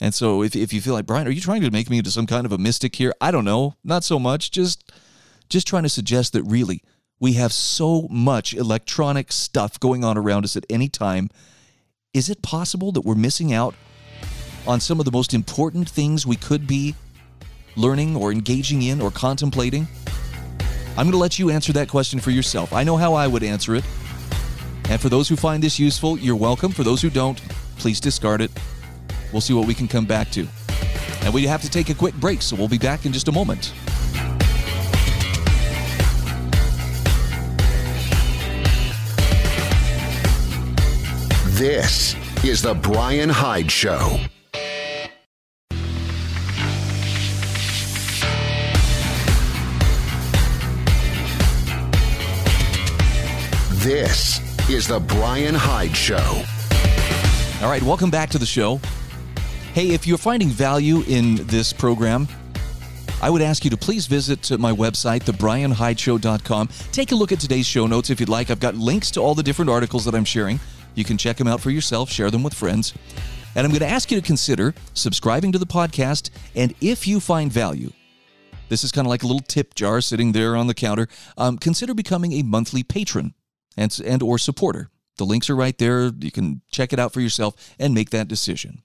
[0.00, 2.10] And so if, if you feel like, Bryan, are you trying to make me into
[2.10, 3.12] some kind of a mystic here?
[3.20, 3.74] I don't know.
[3.82, 4.50] Not so much.
[4.50, 4.92] Just
[5.48, 6.82] just trying to suggest that really
[7.18, 11.30] we have so much electronic stuff going on around us at any time.
[12.12, 13.74] Is it possible that we're missing out
[14.68, 16.94] on some of the most important things we could be
[17.74, 19.88] learning or engaging in or contemplating?
[20.90, 22.72] I'm going to let you answer that question for yourself.
[22.72, 23.84] I know how I would answer it.
[24.90, 26.70] And for those who find this useful, you're welcome.
[26.70, 27.40] For those who don't,
[27.78, 28.50] please discard it.
[29.32, 30.46] We'll see what we can come back to.
[31.22, 33.32] And we have to take a quick break, so we'll be back in just a
[33.32, 33.72] moment.
[41.58, 44.20] This is The Bryan Hyde Show.
[53.88, 56.42] This is The Bryan Hyde Show.
[57.62, 58.82] All right, welcome back to the show.
[59.72, 62.28] Hey, if you're finding value in this program,
[63.22, 66.68] I would ask you to please visit my website, thebrianhydeshow.com.
[66.92, 68.50] Take a look at today's show notes if you'd like.
[68.50, 70.60] I've got links to all the different articles that I'm sharing.
[70.94, 72.92] You can check them out for yourself, share them with friends.
[73.54, 76.28] And I'm going to ask you to consider subscribing to the podcast.
[76.54, 77.90] And if you find value,
[78.68, 81.08] this is kind of like a little tip jar sitting there on the counter.
[81.38, 83.32] Um, consider becoming a monthly patron
[83.78, 84.90] and, and or supporter.
[85.16, 86.10] The links are right there.
[86.18, 88.82] You can check it out for yourself and make that decision.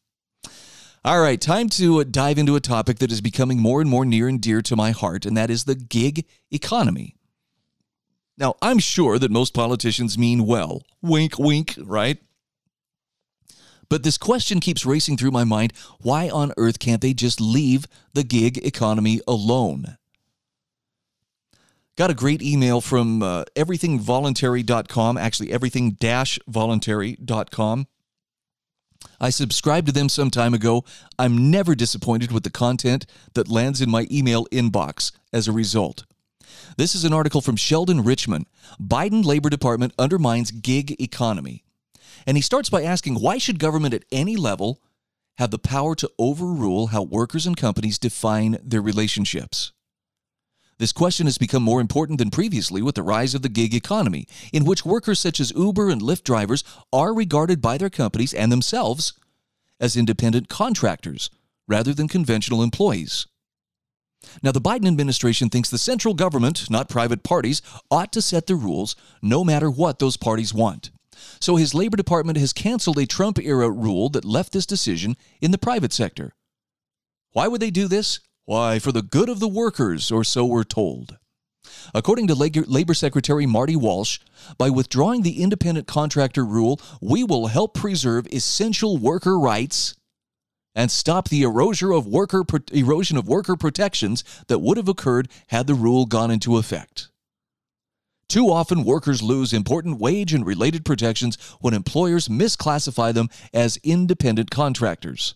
[1.03, 4.29] All right, time to dive into a topic that is becoming more and more near
[4.29, 7.15] and dear to my heart, and that is the gig economy.
[8.37, 10.81] Now, I'm sure that most politicians mean well.
[11.01, 12.19] Wink, wink, right?
[13.89, 17.85] But this question keeps racing through my mind why on earth can't they just leave
[18.13, 19.97] the gig economy alone?
[21.95, 25.95] Got a great email from uh, everythingvoluntary.com, actually, everything
[26.47, 27.87] voluntary.com.
[29.19, 30.83] I subscribed to them some time ago.
[31.19, 36.05] I'm never disappointed with the content that lands in my email inbox as a result.
[36.77, 38.47] This is an article from Sheldon Richman.
[38.81, 41.63] Biden Labor Department undermines gig economy.
[42.25, 44.81] And he starts by asking why should government at any level
[45.37, 49.73] have the power to overrule how workers and companies define their relationships?
[50.83, 54.27] This question has become more important than previously with the rise of the gig economy,
[54.51, 58.51] in which workers such as Uber and Lyft drivers are regarded by their companies and
[58.51, 59.13] themselves
[59.79, 61.29] as independent contractors
[61.69, 63.27] rather than conventional employees.
[64.41, 68.55] Now, the Biden administration thinks the central government, not private parties, ought to set the
[68.55, 70.91] rules no matter what those parties want.
[71.39, 75.51] So his Labor Department has canceled a Trump era rule that left this decision in
[75.51, 76.33] the private sector.
[77.31, 78.19] Why would they do this?
[78.45, 81.17] Why, for the good of the workers, or so we're told.
[81.93, 84.19] According to Labor Secretary Marty Walsh,
[84.57, 89.95] by withdrawing the independent contractor rule, we will help preserve essential worker rights
[90.75, 95.67] and stop the erosion of worker erosion of worker protections that would have occurred had
[95.67, 97.09] the rule gone into effect.
[98.27, 104.49] Too often workers lose important wage and related protections when employers misclassify them as independent
[104.49, 105.35] contractors.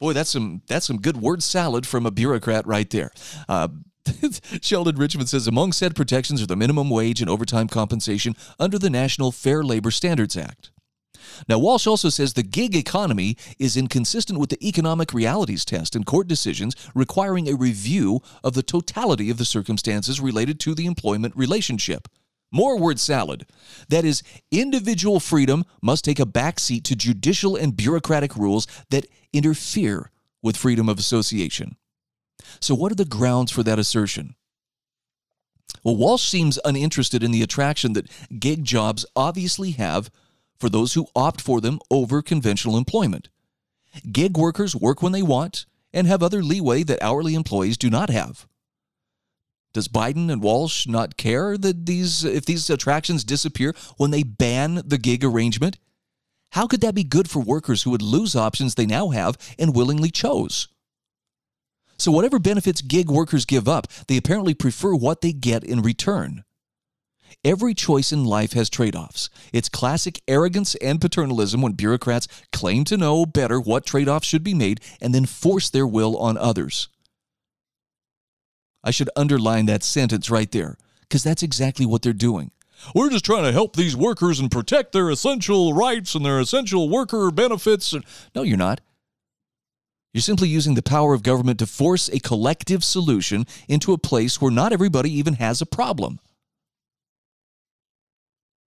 [0.00, 3.10] Boy, that's some that's some good word salad from a bureaucrat right there.
[3.48, 3.68] Uh,
[4.62, 8.90] Sheldon Richman says among said protections are the minimum wage and overtime compensation under the
[8.90, 10.70] National Fair Labor Standards Act.
[11.48, 16.06] Now, Walsh also says the gig economy is inconsistent with the economic realities test and
[16.06, 21.36] court decisions requiring a review of the totality of the circumstances related to the employment
[21.36, 22.08] relationship.
[22.52, 23.46] More word salad.
[23.88, 30.10] That is, individual freedom must take a backseat to judicial and bureaucratic rules that interfere
[30.42, 31.76] with freedom of association.
[32.60, 34.34] So, what are the grounds for that assertion?
[35.82, 40.10] Well, Walsh seems uninterested in the attraction that gig jobs obviously have
[40.58, 43.28] for those who opt for them over conventional employment.
[44.12, 48.10] Gig workers work when they want and have other leeway that hourly employees do not
[48.10, 48.46] have.
[49.72, 54.82] Does Biden and Walsh not care that these if these attractions disappear when they ban
[54.84, 55.78] the gig arrangement?
[56.52, 59.74] How could that be good for workers who would lose options they now have and
[59.74, 60.68] willingly chose?
[61.96, 66.44] So, whatever benefits gig workers give up, they apparently prefer what they get in return.
[67.44, 69.30] Every choice in life has trade offs.
[69.52, 74.44] It's classic arrogance and paternalism when bureaucrats claim to know better what trade offs should
[74.44, 76.88] be made and then force their will on others.
[78.82, 82.50] I should underline that sentence right there because that's exactly what they're doing.
[82.94, 86.88] We're just trying to help these workers and protect their essential rights and their essential
[86.88, 87.94] worker benefits.
[88.34, 88.80] No, you're not.
[90.12, 94.40] You're simply using the power of government to force a collective solution into a place
[94.40, 96.18] where not everybody even has a problem.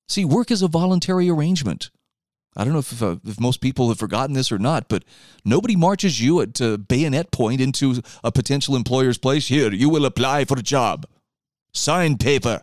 [0.08, 1.90] See, work is a voluntary arrangement.
[2.56, 5.04] I don't know if, uh, if most people have forgotten this or not, but
[5.44, 9.48] nobody marches you at uh, bayonet point into a potential employer's place.
[9.48, 11.08] Here, you will apply for a job.
[11.74, 12.62] Sign paper.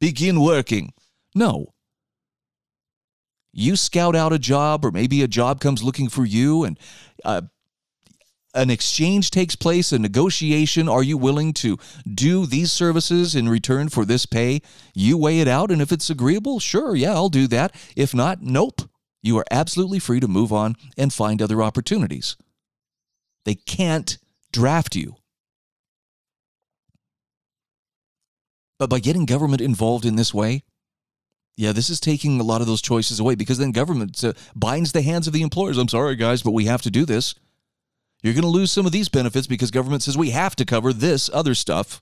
[0.00, 0.92] Begin working.
[1.34, 1.74] No.
[3.52, 6.78] You scout out a job, or maybe a job comes looking for you, and
[7.24, 7.42] uh,
[8.54, 10.88] an exchange takes place, a negotiation.
[10.88, 11.78] Are you willing to
[12.12, 14.62] do these services in return for this pay?
[14.94, 17.74] You weigh it out, and if it's agreeable, sure, yeah, I'll do that.
[17.96, 18.82] If not, nope.
[19.22, 22.36] You are absolutely free to move on and find other opportunities.
[23.44, 24.16] They can't
[24.52, 25.16] draft you.
[28.80, 30.62] But by getting government involved in this way,
[31.54, 34.92] yeah, this is taking a lot of those choices away because then government uh, binds
[34.92, 35.76] the hands of the employers.
[35.76, 37.34] I'm sorry, guys, but we have to do this.
[38.22, 40.94] You're going to lose some of these benefits because government says we have to cover
[40.94, 42.00] this other stuff.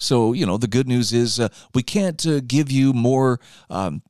[0.00, 3.38] So, you know, the good news is uh, we can't uh, give you more.
[3.70, 4.02] Um,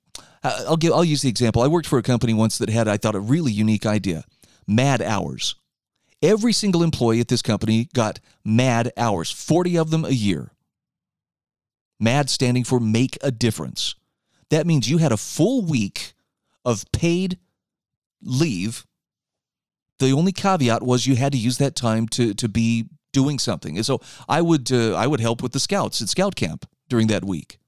[0.42, 0.94] I'll give.
[0.94, 1.60] I'll use the example.
[1.60, 4.24] I worked for a company once that had, I thought, a really unique idea:
[4.66, 5.56] mad hours.
[6.22, 10.52] Every single employee at this company got mad hours, forty of them a year.
[12.02, 13.94] MAD standing for make a difference.
[14.50, 16.12] That means you had a full week
[16.64, 17.38] of paid
[18.20, 18.86] leave
[20.02, 23.76] the only caveat was you had to use that time to to be doing something.
[23.76, 27.06] And so I would uh, I would help with the scouts at scout camp during
[27.06, 27.58] that week.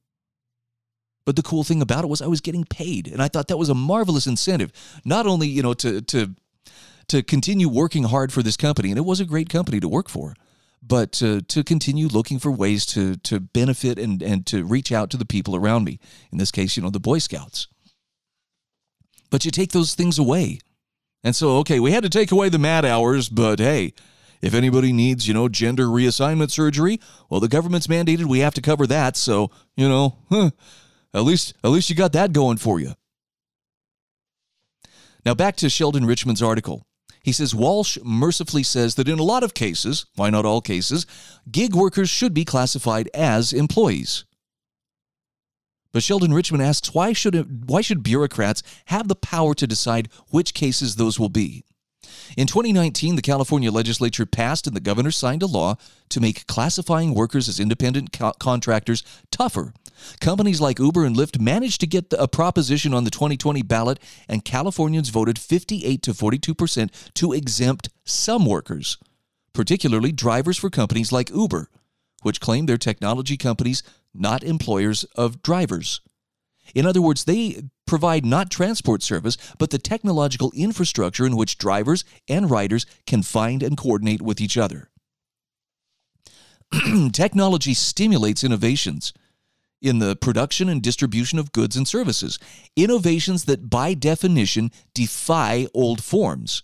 [1.24, 3.56] But the cool thing about it was I was getting paid, and I thought that
[3.56, 4.72] was a marvelous incentive.
[5.04, 6.34] Not only you know to to
[7.08, 10.08] to continue working hard for this company, and it was a great company to work
[10.08, 10.34] for,
[10.86, 15.10] but to, to continue looking for ways to to benefit and and to reach out
[15.10, 15.98] to the people around me.
[16.30, 17.68] In this case, you know, the Boy Scouts.
[19.30, 20.60] But you take those things away
[21.24, 23.94] and so, okay, we had to take away the mad hours, but hey,
[24.42, 28.60] if anybody needs, you know, gender reassignment surgery, well, the government's mandated we have to
[28.60, 29.16] cover that.
[29.16, 30.50] So, you know, huh,
[31.14, 32.92] at least at least you got that going for you.
[35.24, 36.86] Now back to Sheldon Richman's article.
[37.24, 41.06] He says Walsh mercifully says that in a lot of cases, why not all cases,
[41.50, 44.26] gig workers should be classified as employees.
[45.90, 50.10] But Sheldon Richman asks why should, it, why should bureaucrats have the power to decide
[50.28, 51.64] which cases those will be?
[52.36, 55.76] In 2019, the California legislature passed and the governor signed a law
[56.10, 59.72] to make classifying workers as independent co- contractors tougher.
[60.20, 64.44] Companies like Uber and Lyft managed to get a proposition on the 2020 ballot, and
[64.44, 68.98] Californians voted 58 to 42 percent to exempt some workers,
[69.52, 71.68] particularly drivers for companies like Uber,
[72.22, 73.82] which claim they're technology companies
[74.14, 76.00] not employers of drivers.
[76.74, 82.04] In other words, they provide not transport service, but the technological infrastructure in which drivers
[82.28, 84.88] and riders can find and coordinate with each other.
[87.12, 89.12] Technology stimulates innovations
[89.84, 92.38] in the production and distribution of goods and services,
[92.74, 96.62] innovations that by definition defy old forms.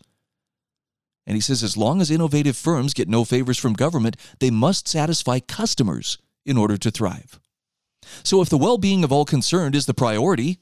[1.27, 4.89] And he says as long as innovative firms get no favors from government, they must
[4.89, 7.39] satisfy customers in order to thrive.
[8.23, 10.59] So, if the well being of all concerned is the priority,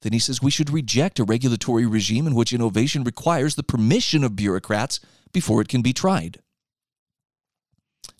[0.00, 4.24] then he says we should reject a regulatory regime in which innovation requires the permission
[4.24, 4.98] of bureaucrats
[5.32, 6.40] before it can be tried.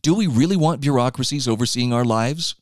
[0.02, 2.54] Do we really want bureaucracies overseeing our lives?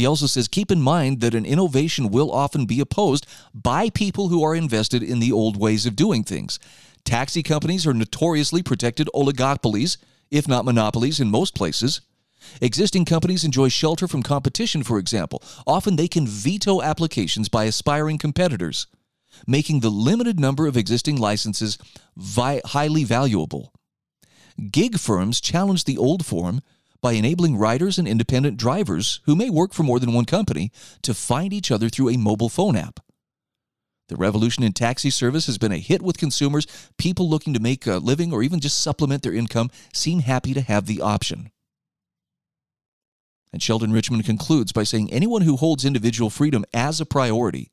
[0.00, 4.28] He also says keep in mind that an innovation will often be opposed by people
[4.28, 6.58] who are invested in the old ways of doing things.
[7.04, 9.98] Taxi companies are notoriously protected oligopolies,
[10.30, 12.00] if not monopolies, in most places.
[12.62, 15.42] Existing companies enjoy shelter from competition, for example.
[15.66, 18.86] Often they can veto applications by aspiring competitors,
[19.46, 21.76] making the limited number of existing licenses
[22.16, 23.74] vi- highly valuable.
[24.70, 26.62] gig firms challenge the old form
[27.02, 30.70] by enabling riders and independent drivers who may work for more than one company
[31.02, 33.00] to find each other through a mobile phone app.
[34.08, 36.66] The revolution in taxi service has been a hit with consumers.
[36.98, 40.60] People looking to make a living or even just supplement their income seem happy to
[40.60, 41.50] have the option.
[43.52, 47.70] And Sheldon Richman concludes by saying anyone who holds individual freedom as a priority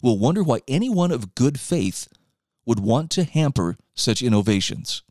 [0.00, 2.08] will wonder why anyone of good faith
[2.66, 5.02] would want to hamper such innovations.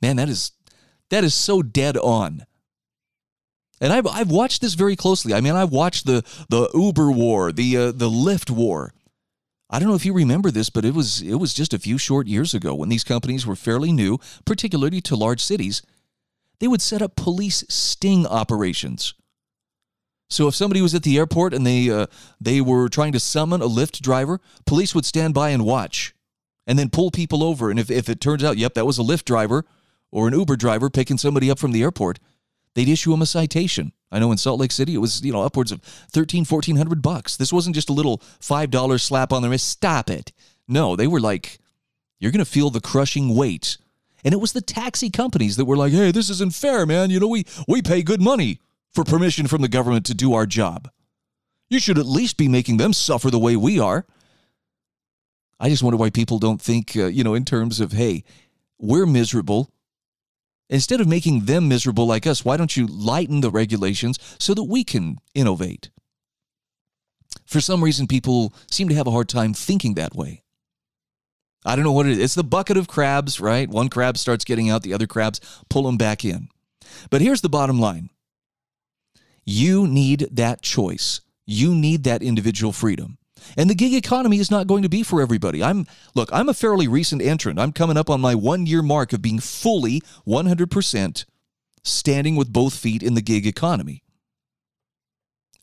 [0.00, 0.52] Man, that is
[1.10, 2.46] that is so dead on.
[3.80, 5.34] And I've I've watched this very closely.
[5.34, 8.92] I mean, I've watched the the Uber war, the uh, the Lyft war.
[9.70, 11.98] I don't know if you remember this, but it was it was just a few
[11.98, 15.82] short years ago when these companies were fairly new, particularly to large cities.
[16.60, 19.14] They would set up police sting operations.
[20.30, 22.06] So if somebody was at the airport and they uh,
[22.40, 26.14] they were trying to summon a Lyft driver, police would stand by and watch,
[26.66, 27.70] and then pull people over.
[27.70, 29.64] And if if it turns out, yep, that was a Lyft driver
[30.14, 32.20] or an Uber driver picking somebody up from the airport,
[32.74, 33.92] they'd issue them a citation.
[34.12, 37.36] I know in Salt Lake City it was, you know, upwards of 13, 1400 bucks.
[37.36, 40.32] This wasn't just a little $5 slap on the wrist, stop it.
[40.68, 41.58] No, they were like,
[42.20, 43.76] you're going to feel the crushing weight.
[44.24, 47.10] And it was the taxi companies that were like, hey, this isn't fair, man.
[47.10, 48.60] You know, we, we pay good money
[48.92, 50.88] for permission from the government to do our job.
[51.68, 54.06] You should at least be making them suffer the way we are.
[55.58, 58.22] I just wonder why people don't think, uh, you know, in terms of, hey,
[58.78, 59.72] we're miserable.
[60.70, 64.64] Instead of making them miserable like us, why don't you lighten the regulations so that
[64.64, 65.90] we can innovate?
[67.46, 70.42] For some reason, people seem to have a hard time thinking that way.
[71.64, 72.18] I don't know what it is.
[72.18, 73.68] It's the bucket of crabs, right?
[73.68, 76.48] One crab starts getting out, the other crabs pull them back in.
[77.10, 78.10] But here's the bottom line
[79.44, 83.18] you need that choice, you need that individual freedom.
[83.56, 85.62] And the gig economy is not going to be for everybody.
[85.62, 87.58] I'm look, I'm a fairly recent entrant.
[87.58, 91.24] I'm coming up on my 1-year mark of being fully 100%
[91.82, 94.02] standing with both feet in the gig economy.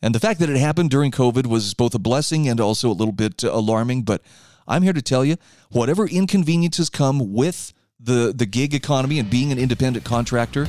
[0.01, 2.93] And the fact that it happened during COVID was both a blessing and also a
[2.93, 4.21] little bit uh, alarming, but
[4.67, 5.37] I'm here to tell you
[5.69, 10.67] whatever inconveniences come with the the gig economy and being an independent contractor,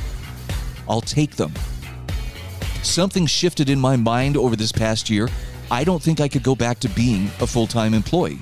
[0.89, 1.53] I'll take them.
[2.83, 5.29] Something shifted in my mind over this past year
[5.73, 8.39] I don't think I could go back to being a full time employee.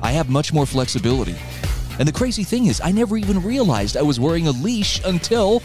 [0.00, 1.34] I have much more flexibility.
[1.98, 5.60] And the crazy thing is, I never even realized I was wearing a leash until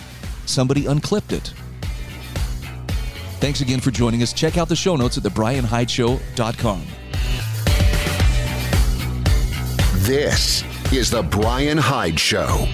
[0.47, 1.53] somebody unclipped it.
[3.39, 4.33] Thanks again for joining us.
[4.33, 6.87] Check out the show notes at thebrianhydeshow.com.
[9.97, 12.67] This is The Bryan Hyde Show.